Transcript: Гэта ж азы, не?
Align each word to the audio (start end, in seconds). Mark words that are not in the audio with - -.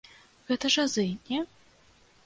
Гэта 0.47 0.71
ж 0.75 0.87
азы, 0.87 1.05
не? 1.29 1.39